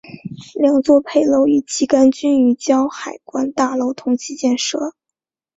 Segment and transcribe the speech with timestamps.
[0.55, 4.95] 两座配楼与旗杆均与胶海关大楼同期建设。